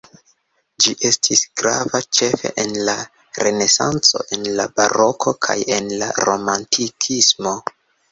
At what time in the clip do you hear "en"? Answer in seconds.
2.63-2.73, 4.37-4.47, 5.77-5.93